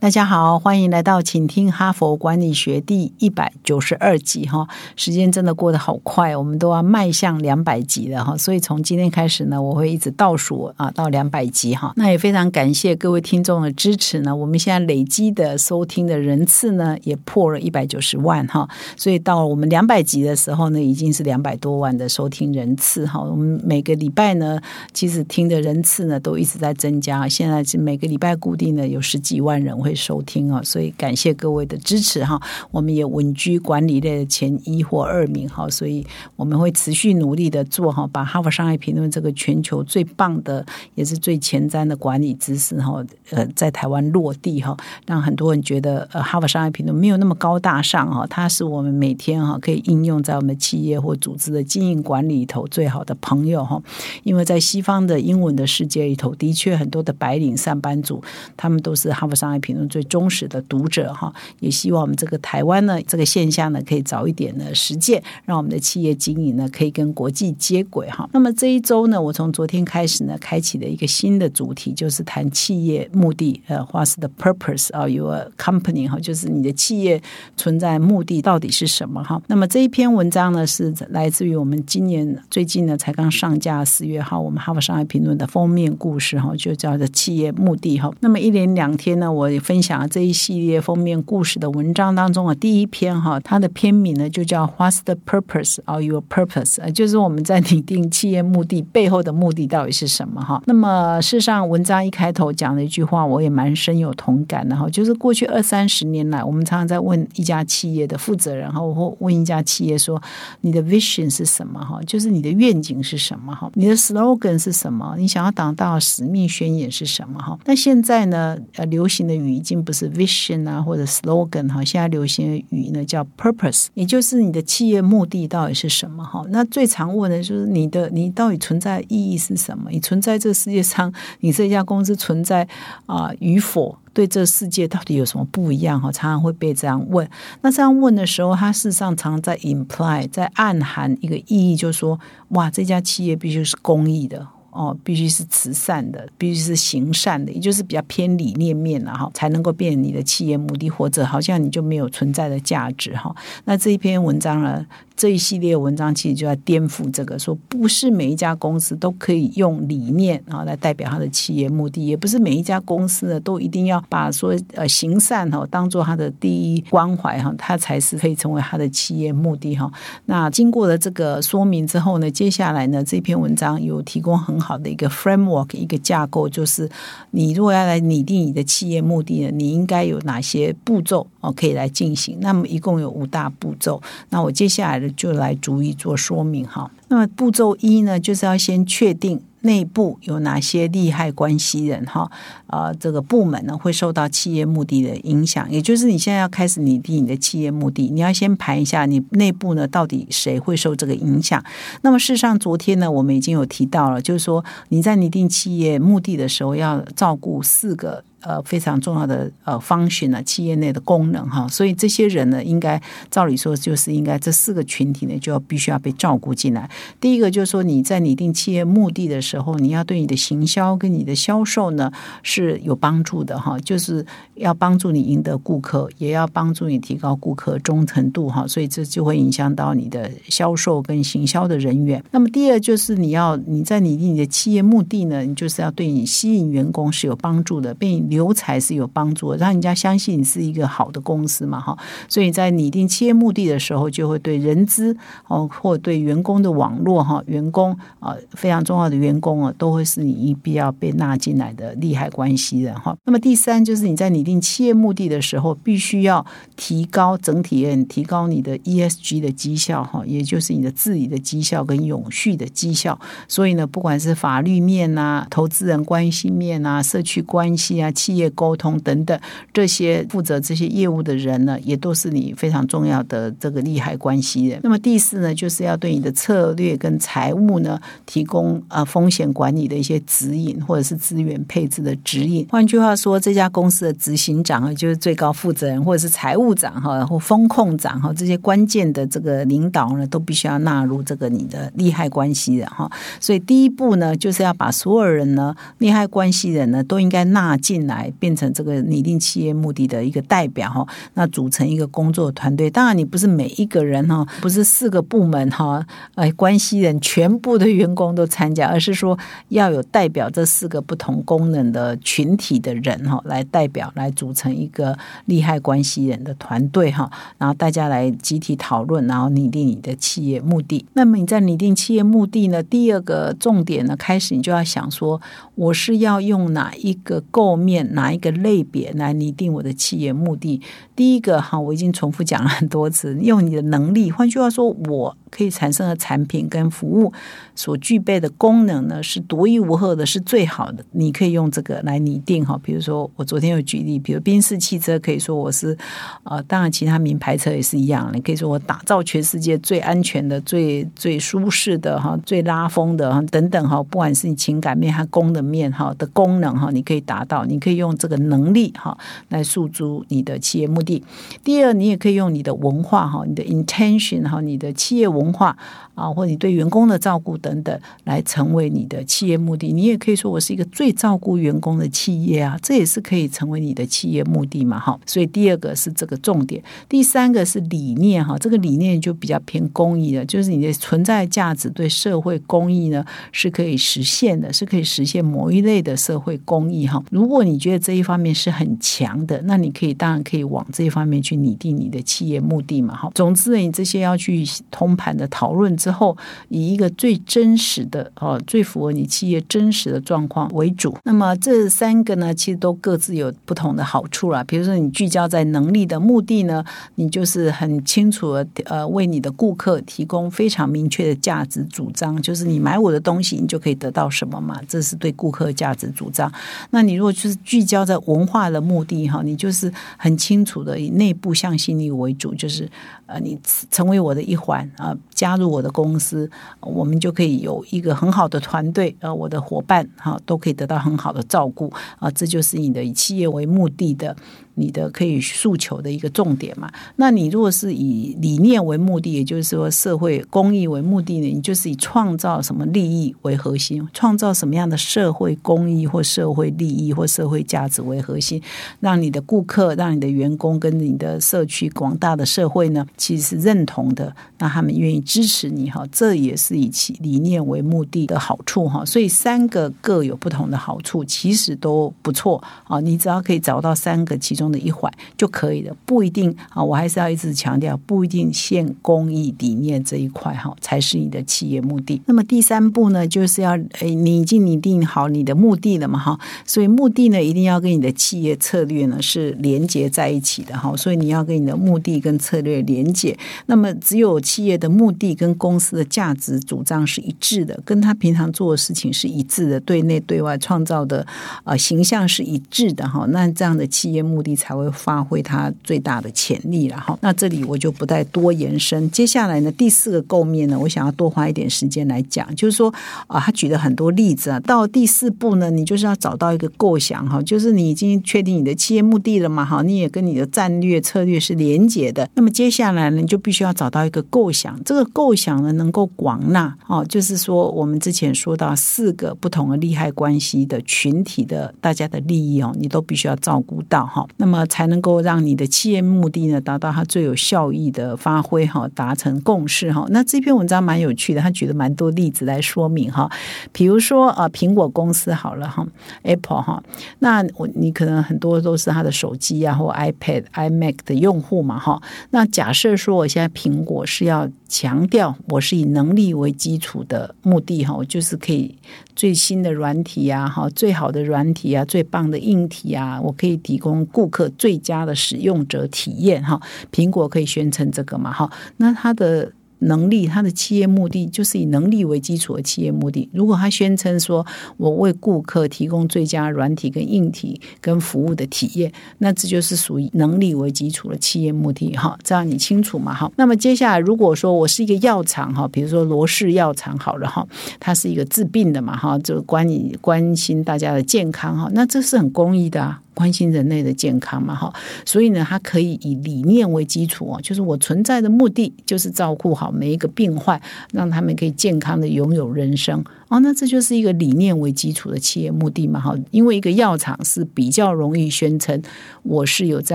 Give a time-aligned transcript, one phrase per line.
[0.00, 4.66] 大家好，欢迎来到请听哈佛管理学第一百九十二集哈。
[4.96, 8.34] 时间真的过得好快，我们都要迈向两百集了哈。
[8.34, 11.92] 所以从今天开始呢，我会一直倒数啊到两百集哈。
[11.96, 14.34] 那也非常感谢各位听众的支持呢。
[14.34, 18.66] 我们现在累积的收听的人次呢，也破了一百九十万哈。
[18.96, 23.20] 所以到我们两百集的时候呢，已经是两百多万的收听人次哈。
[23.20, 24.58] 我们每个礼拜呢，
[24.94, 29.89] 其实听的人次呢都一直在增加，现在是每个礼拜固定的有十几万人会。
[29.94, 32.40] 收听啊，所以感谢各位的支持哈。
[32.70, 44.76] 我们也稳居管理类的前一或二名哈，所以我们会持续努力的做哈，把《哈佛商业评论》这个全球最棒的也是最前瞻的管理知识哈，呃，在台湾落地哈，
[45.06, 53.80] 让很多人觉得呃，《哈佛商业评论》没有那么高大上哈，它是我们每天哈可以应用在我们企业或组织的经营管理里头最好的朋友哈。
[54.22, 58.22] 因为在西方的英文的世界里头，的确很多的白领上班族，
[58.56, 59.79] 他们都是《哈佛商业评论》。
[59.88, 68.28] 最忠实的读者哈，也希望我们这个台湾呢，这个现象呢，可以早一点的实践，让我们的企业经营呢，可以跟国际接轨哈。
[68.32, 76.08] 那么这一周呢，我从昨天开始呢，开启了一个新的主题，就是谈企业目的，呃，What's the purpose of your company？
[76.08, 77.20] 哈，就是你的企业
[77.56, 79.40] 存在目的到底是什么哈？
[79.46, 88.10] 那么这一篇文章呢，是来自于我们今年最近呢才刚上架四月号，我们哈佛商业评论的封面故事哈，就叫做企业目的哈。
[88.20, 89.80] 那么一连两天呢，我也分。
[89.80, 96.76] 享这一系列封面故事的文章当中啊，第一篇哈，它的篇名呢就叫 What's the purpose of your purpose？
[96.82, 100.62] 呃，就是我们在拟定企业目的背后的目的到底是什么哈？
[100.66, 110.22] 那么事实上，文章一开头讲了一句话，我也蛮深有同感的哈，就是过去二三十年来，我们常常在问一家企业的负责人哈，或问一家企业说，
[110.60, 111.98] 你的 vision 是什么哈？
[112.06, 113.70] 就是你的愿景是什么哈？
[113.74, 115.14] 你的 slogan 是什么？
[115.16, 117.58] 你想要达到使命宣言是什么哈？
[117.64, 119.59] 那现在呢，呃，流行的语。
[119.60, 126.42] 已经不是 vision 啊，或者 slogan 哈，现在流行的语呢叫 purpose，也就是你的企业目的到底是什么哈？
[126.48, 129.90] 那最常问的就是你的你到底存在意义是什么？
[129.90, 132.66] 你存在这世界上， 你这家公司存在
[133.04, 136.10] 啊与否，对这世界到底有什么不一样哈？
[136.10, 137.28] 常常会被这样问。
[137.60, 144.46] 那这样问的时候，它事实上常常在 imply，在暗含一个意义，就是说，哇，这家企业必须是公益的。
[144.70, 153.34] 哦，必须是慈善的，必须是行善的，也就是比较偏理念面了哈，才能够变你的企业目的，或者好像你就没有存在的价值哈。
[153.64, 154.86] 那这一篇文章呢？
[155.16, 169.92] 这一系列文章其实就在颠覆这个，说不是每一家公司都可以用理念啊来代表他的企业目的，也不是每一家公司呢都一定要把说呃行善哈当做他的第一关怀哈，他才是可以成为他的企业目的哈。
[170.24, 176.90] 那经过了这个说明之后呢，接下来呢这篇文章有提供很好的一个 framework 一个架构，就是
[177.30, 182.38] 你如果要来拟定你的企业目的呢，你应该有哪些步骤哦可以来进行？
[182.40, 184.02] 那么一共有五大步骤。
[184.30, 185.08] 那我接下来的。
[185.20, 186.90] 就来逐一做说明哈。
[187.08, 192.30] 那么步骤一呢，就是要先确定内部有哪些利害关系人哈
[192.66, 195.70] 啊，这个部门呢会受到企业目的的影响。
[195.70, 201.62] 也就是你现在要开始拟定你的企业目的，你要先盘一下你内部呢到底谁会受这个影响。
[202.02, 208.24] 那么事实上，昨天呢我们已经有提到了，就是说你在拟定企业目的的时候，要照顾四个。
[208.42, 216.88] 呃，非常重要的呃方选呢，企业内的功能哈，所以这些人呢，应该照理说就是应该这四个群体呢，就要必须要被照顾进来。
[217.20, 222.10] 第一个就是说，你在拟定企业目的的时候，你要对你的行销跟你的销售呢
[222.42, 224.24] 是有帮助的哈，就是
[224.54, 232.22] 要帮助你赢得顾客，也要帮助你提高顾客忠诚度哈，所以这就会影响到你的销售跟行销的人员。
[232.30, 241.98] 那么第二就是你要你在拟定你的企业目的呢，你就是要对你吸引员工是有帮助的，并留才是有帮助，让人家相信你是一个好的公司嘛，哈。
[242.28, 245.14] 所以在拟定企业目的的时候，就会对人资
[245.48, 253.14] 哦，或对员工的网络哈，员工啊非常重要的员工啊，都会是你一必要被纳进来的利害关系人哈。
[253.24, 256.46] 那么第三就是你在拟定企业目的的时候，必须要
[256.76, 263.18] 提高整体提高你的 ESG 的绩效哈，也就是你的治理的绩效跟永续的绩效。
[263.48, 268.10] 所以呢，不管是法律面啊、投资人关系面啊、社区关系啊。
[268.20, 269.40] 企业沟通等等，
[269.72, 274.78] 这些负责这些业务的人呢，也都是你非常重要的这个利害关系人。
[274.82, 282.66] 那么第四呢，就是要对你的策略跟财务呢提供呃风险管理的一些指引，或者是资源配置的指引。
[282.70, 293.10] 换句话说，这家公司的执行长啊，就是最高负责人，或者是财务长哈，或风控长哈，这些关键的这个领导呢，都必须要纳入这个你的利害关系人哈。
[293.40, 301.06] 所以第一步呢，就是要把所有人呢利害关系人呢都应该纳进来，变成这个拟定企业目的的一个代表哈。
[301.34, 306.04] 那组成一个工作团队，当然你不是每一个人哈，不是四个部门哈，
[306.34, 315.16] 哎，关系人全部的员工都参加，而是说要有代表这四个不同功能的群体的人哈，来代表来组成一个
[315.46, 321.06] 利害关系人的团队哈，然后大家来集体讨论，然后拟定你的企业目的。
[321.14, 325.40] 那么你在拟定企业目的呢，第二个重点呢，开始你就要想说，
[325.74, 330.80] 我是要用哪一个构面，哪一个类别来拟定我的企业目的。
[331.14, 335.36] 第一个哈，我已经重复讲了很多次，用你的能力，换句话说，我。
[335.50, 337.32] 可以产生的产品跟服务
[337.74, 341.04] 所具备的功能呢，是独一无二的，是最好的。
[341.12, 342.78] 你可以用这个来拟定哈。
[342.82, 345.96] 比如说，我昨天有举例，比如宾士汽车，可以说我是
[346.44, 348.30] 呃，当然其他名牌车也是一样。
[348.32, 354.00] 你可以说我打造全世界最安全的、最最舒适的哈、最拉风的哈等等哈。
[354.04, 359.16] 不管是你情感面还功能面哈的功能哈，你可以达到，你可以用这个能力哈
[359.48, 361.24] 来诉诸你的企业目的。
[361.64, 365.39] 第二，你也可以用你的文化哈，你的 intention 哈，你的企业文。
[365.40, 365.76] 文化
[366.20, 369.90] 啊，或你对员工的照顾等等，来成为你的企业目的。
[369.90, 375.00] 你也可以说我是一个最照顾员工的企业啊，这也是可以成为你的企业目的嘛。
[375.00, 378.58] 哈，所以第二个是这个重点，第三个是理念哈。
[378.58, 387.24] 这个理念就比较偏公益的，就是你的存在价值对社会公益呢是可以实现的，是可以实现某一类的社会公益哈。
[387.30, 393.16] 如果你觉得这一方面是很强的，那你可以当然可以往这一方面去拟定你的企业目的嘛。
[393.16, 395.30] 哈，总之你这些要去通盘。
[395.30, 396.36] 的讨论之后，
[396.68, 401.16] 以一个最真实的哦，最符合你企业真实的状况为主。
[401.24, 404.64] 那么这三个呢，其实都各自有不同的好处啦。
[404.64, 406.84] 比如说，你聚焦在能力的目的呢，
[407.14, 414.80] 你就是很清楚的呃，为你的顾客提供非常明确的价值主张，就是你买我的东西，你就可以得到什么嘛？
[414.88, 416.50] 这是对顾客价值主张。
[416.90, 422.88] 那你如果就是聚焦在文化的目的哈，你就是很清楚的以内部向心力为主，就是
[423.30, 423.58] 呃，你
[423.90, 425.16] 成为我的一环啊。
[425.32, 426.50] 加入我的公司，
[426.80, 434.36] 我们就可以有一个很好的团队，呃，我的伙伴哈都可以得到很好的照顾啊，这就是你的以企业为目的的。
[434.74, 436.90] 你的可以诉求的一个重点嘛？
[437.16, 441.46] 那你如果是以理念为目的，也就是说社会公益为目的呢？
[441.46, 448.62] 你就是以创造什么利益为核心，创造什么样的社会公益或社会利益或社会价值为核心，
[449.00, 456.06] 让你的顾客、让你的员工跟你的社区广大的社会呢，其实是认同的，那他们愿意支持你哈。
[456.10, 459.04] 这也是以其理念为目的的好处哈。
[459.04, 463.00] 所以三个各有不同的好处，其实都不错啊。
[463.00, 464.70] 你只要可以找到三个其中。
[464.70, 466.80] 的一环就可以了，不一定啊。
[466.80, 472.22] 我还是要一直强调，不一定限公益理念这一块哈，才是你的企业目的。
[472.26, 480.96] 那么第三步呢，就是要诶，你已经拟定好你的目的了嘛哈，所以目的呢，一定要跟你的企业策略呢是连接在一起的哈。
[480.96, 483.36] 所以你要跟你的目的跟策略连接。
[483.66, 491.26] 那么只有企业的目的跟公司的价值主张是一致的，跟他平常做的事情是一致的，对内对外创造的
[491.64, 493.26] 呃形象是一致的哈。
[493.30, 494.49] 那这样的企业目的。
[494.54, 497.18] 才会发挥它最大的潜力了哈。
[497.22, 499.10] 那这里我就不再多延伸。
[499.10, 502.92] 接下来呢，第四个构面呢，我想要多花一点时间来讲，就是说
[503.26, 504.60] 啊，他举了很多例子啊。
[504.60, 512.28] 到第四步呢，你就是要找到一个构想哈，就是你已经确定你的企业目的了嘛哈，你也跟你的战略策略是连结的。
[512.34, 524.26] 那么接下来呢，你就必须要找到一个构想，这个构想呢能够广纳哦，就是说我们之前说到四个不同的利害关系的群体的大家的利益哦，你都必须要照顾到哈。
[524.40, 530.06] 那么才能够让你的企业目的呢达到它最有效益的发挥哈，达成共识哈。
[530.08, 533.30] 那这篇文章蛮有趣的，他举了蛮多例子来说明哈。
[533.70, 535.86] 比如说啊，苹果公司好了哈
[536.22, 536.82] ，Apple 哈，
[537.18, 542.00] 那我你可能很多都是他的手机啊或 iPad、iMac 的用户嘛哈。
[542.30, 548.72] 那假设说我现在苹果是要强调我是以能力为基础的目的哈，我就是可以
[549.16, 554.48] 最新的软体啊哈，最好的软体啊，最棒的硬体啊，我可以提供顾客。
[554.50, 556.60] 最佳的使用者体验哈，
[556.92, 558.48] 苹果可以宣称这个嘛哈？
[558.76, 563.28] 那它的能力，他的企业目的就是以能力为基础的企业目的。
[563.32, 564.46] 如果他宣称说
[564.76, 572.18] 我为顾客提供最佳软体跟硬体跟服务的体验，那这就是属于能力为基础的企业目的哈。
[572.22, 573.14] 这样你清楚嘛？
[573.14, 573.30] 哈。
[573.36, 577.46] 那么接下来，如果说我是一个药厂哈，比如说罗氏药厂好了哈，
[577.78, 583.00] 它是一个治病的嘛哈，就关你关心大家的健康哈，那这是很公益的啊。
[583.20, 584.72] 关心人类的健康嘛，哈，
[585.04, 590.58] 所以呢，它可以以理念为基础哦，就是我存在的目的就是照顾好每一个病患，
[590.90, 593.04] 让他们可以健康的拥有人生。
[593.30, 598.82] 哦，那这就是一个理念为基础的企业目的嘛，哈，因为一个药厂是比较容易宣称
[599.22, 599.94] 我是有这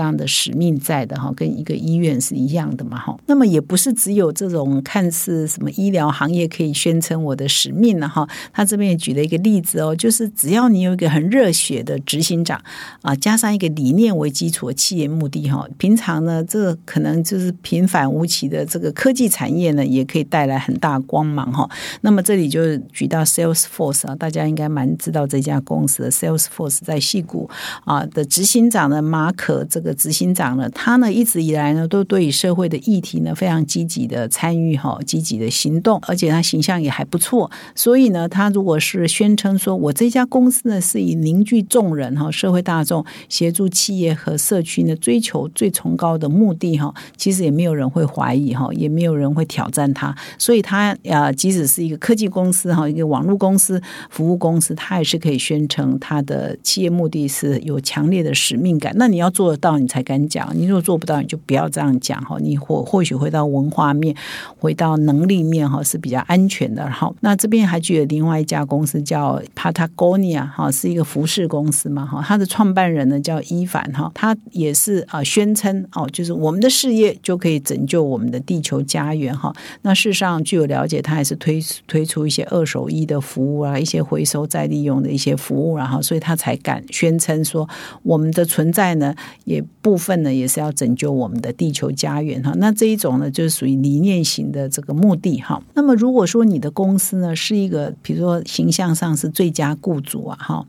[0.00, 3.14] 样的使命在的，哈，跟一个医院是一样的嘛，哈。
[3.26, 8.26] 那么也不是只有这种看似什么医疗行业可以宣称我的使命了，哈。
[8.54, 12.58] 他这边也举了一个例子哦，就是只要你有一个很热血的执行长
[13.02, 21.68] 啊，加上一个理念为基础的企业目的，哈，平常呢，这可能就是平凡无奇的这个科技产业呢，也可以带来很大光芒，哈。
[22.00, 23.25] 那么这里就举到。
[23.26, 27.50] Salesforce 啊，大家应该蛮知道这家公司的 Salesforce 在戏谷
[27.84, 37.50] 啊的执行长呢，马可这个执行长呢，他呢一直以来呢都对于社会的议题呢非常积极的参与哈，积极的行动，而且他形象也还不错。
[37.74, 50.14] 所以呢，他如果是宣称说我这家公司呢是以凝聚众人哈，社会大众协助企业和社区呢追求最崇高的目的哈，其实也没有人会怀疑哈，也没有人会挑战他。
[50.38, 53.80] 所以他啊，即使是一个科技公司哈，一个网网络公司、
[54.10, 58.92] 服务公司，它也是可以宣称它的企业目的是有强烈的使命感。
[58.96, 60.46] 那你要做得到，你才敢讲。
[60.54, 62.36] 你如果做不到，你就不要这样讲哈。
[62.42, 64.14] 你或或许回到文化面，
[64.58, 66.90] 回到能力面哈是比较安全的。
[66.90, 72.22] 好，那这边还举了另外一家公司叫 Patagonia 哈，是一个服饰公司嘛哈。
[72.22, 79.54] 它的创办人呢叫伊凡哈，他也是啊宣称哦，就是我们的事业就可以拯救我们的地球家园哈。
[79.80, 83.05] 那事实上据我了解，他还是推推出一些二手衣。
[83.06, 87.66] 的服务啊，一些回收再利用的一些服务，然后所以他才敢宣称说
[88.02, 92.52] 我们的存在呢，也部分呢也是要拯救我们的地球家园哈。
[92.56, 95.62] 那这一种呢，就是属于理念型的这个目的哈。
[95.74, 100.66] 那么如果说你的公司呢是一个，比如说形象上是最佳雇主啊哈。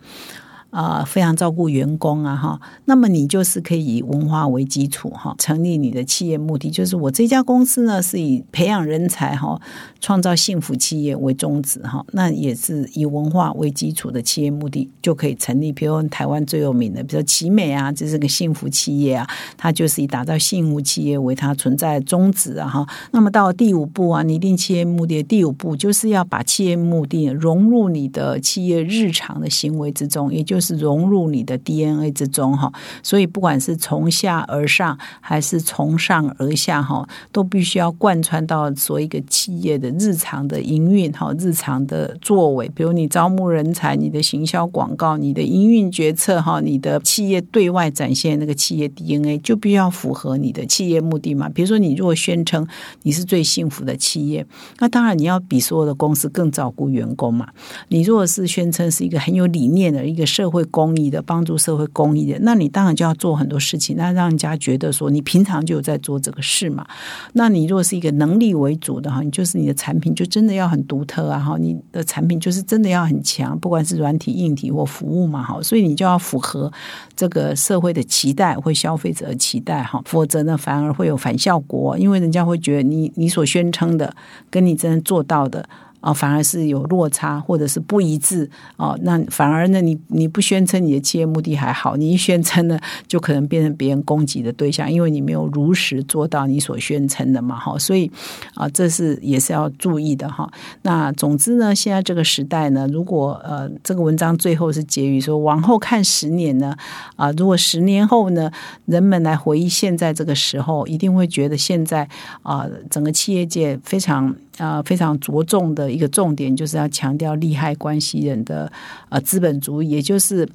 [0.69, 9.59] 啊，非常照顾员工啊，哈，那么你就是可以以文化为基础哈，成立你的企业目的就是我这家公司呢是以培养人才哈，
[10.01, 15.71] 创造幸福企业为宗旨哈，那也是以文化为基础的企业目的就可以成立。
[15.71, 22.87] 比如台湾最有名的，比如奇美啊，这是个幸福企业啊，它就是以打造幸福企业为它存在宗旨啊，哈。
[23.11, 30.56] 那么到第五步啊，拟定企业目的第五步就是要把企业目的融入你的企业日常的行为之中，也就。
[30.57, 32.73] 就是融入你的 DNA 之中哈，
[33.03, 51.47] 所以不管是从下而上还是从上而下哈，都必须要贯穿到所一个企业的日常的营运哈，日常的作为，比如你招募人才、你的行销广告、你的营运决策哈，你的企业对外展现那个企业 DNA 就必须要符合你的企业目的嘛。
[51.47, 52.67] 比如说，你如果宣称
[53.03, 54.43] 你是最幸福的企业，
[54.79, 57.47] 那当然你要比所有的公司更照顾员工嘛。
[57.89, 66.87] 你如果是宣称是一个很有理念的一个社社会公益的帮助社会公益的，那你当然就要做很多事情，那让人家觉得说你平常就有在做这个事嘛。
[67.33, 76.71] 那你如果是一个能力为主的哈，你就是你的产品就真的要很独特啊哈，你的产品就是真的要很强，不管是软体、硬体或服务嘛哈，所以你就要符合
[77.13, 84.15] 这个社会的期待或消费者的期待哈，否则呢反而会有反效果，因为人家会觉得你你所宣称的
[84.49, 85.67] 跟你真正做到的。
[85.99, 88.97] 啊，反而是有落差，或者是不一致哦。
[89.01, 97.57] 那反而呢，你你不宣称你的企业目的还好，你一宣称呢，就可能变成别人攻击的对象，因为你没有如实做到你所宣称的嘛。
[97.57, 98.11] 哈，所以
[98.53, 100.49] 啊，这是也是要注意的哈。
[100.83, 106.75] 那总之呢，现在这个时代呢，如果呃，这个文章最后是结语说，往后看十年呢，
[107.15, 108.51] 啊，如果十年后呢，
[108.85, 112.07] 人们来回忆现在这个时候，一定会觉得现在
[112.43, 114.35] 啊，整个企业界非常。
[114.57, 118.71] 啊，非常着重的一个重点，就是要强调利害关系人的
[119.09, 120.47] 呃资本主义，也就是。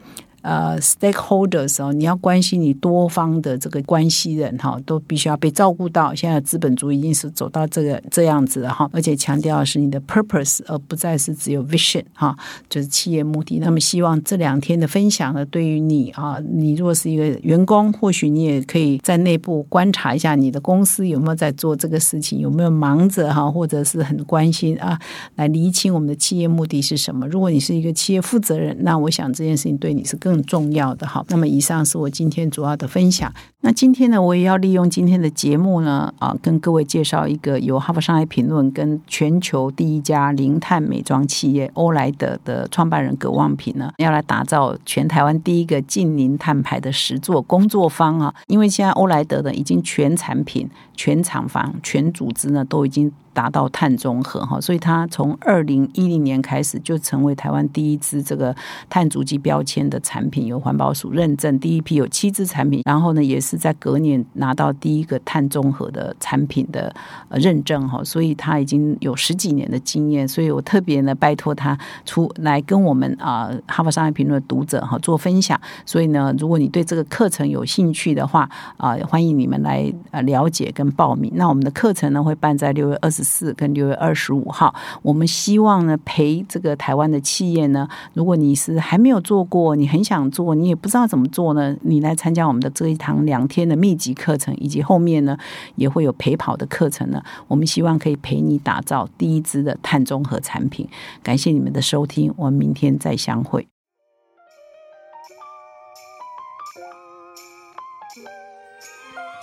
[0.43, 6.13] 呃，stakeholders 哦，你要关心你多方的这个关系人哈，都必须要被照顾到。
[6.13, 12.37] 现在资本主义已经是走到这个这样子了哈，而且强调是你的 purpose，而不再是只有 vision 哈，
[12.69, 13.61] 就是企业目的。
[13.61, 24.99] 那么希望这两天的分享呢，对于你啊，你如果是一个员工，或许你也可以在内部观察一下你的公司有没有在做这个事情，有没有忙着哈，或者是很关心啊，
[25.37, 27.29] 来厘清我们的企业目的是什么。
[27.29, 30.32] 如果你是一个企业负责人，那我想这件事情对你是更。
[30.33, 33.31] 更重要的哈，那么以上是我今天主要的分享。
[33.61, 48.35] 那今天呢，我也要利用今天的节目呢，啊，跟各位介绍一个由《哈佛商业评论》跟全球第一家零碳美妆企业欧莱德的创办人葛望平呢，要来打造全台湾第一个近零碳排的实作工作坊啊。
[48.47, 53.12] 因为现在欧莱德呢，已经全产品、全厂房、全组织呢，都已经。
[53.35, 58.55] 达到碳中和哈，所以它从二零一零年开始就成为台湾第一支这个
[58.91, 66.95] 碳足迹标签的产品，由环保署认证，第一批有七支产品，然后呢，也是在隔年拿到第一个碳中和的产品的
[67.31, 78.47] 认证哈，所以它已经有十几年的经验，所以我特别呢拜托他出来跟我们啊哈佛商业评论的读者哈做分享，所以呢，如果你对这个课程有兴趣的话
[78.77, 81.33] 啊，欢迎你们来呃了解跟报名。
[81.37, 83.22] 那我们的课程呢会办在六月二十。
[83.23, 95.37] 四跟六月二十五号，我们希望呢陪这个台湾的企业呢，如果你是还没有做过，你很想做，你也不知道怎么做呢，你来参加我们的这一堂两天的密集课程，以及后面呢
[95.76, 100.88] 也会有陪跑的课程呢，我们希望可以陪你打造第一支的碳中和产品。
[101.23, 103.72] 感谢你们的收听，我们明天再相会。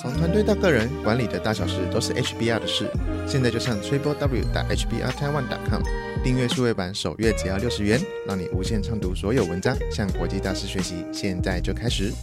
[0.01, 2.89] 从团队到个人，管理的大小事都是 HBR 的事。
[3.27, 5.81] 现在就上 triple w 打 hbr taiwan com
[6.23, 11.05] 订阅数位版，首月只要六十元，让你无限畅读所有文章，向国际大师学习。
[11.11, 12.13] 现在就开始。